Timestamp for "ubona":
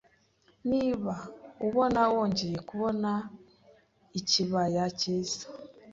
1.67-2.01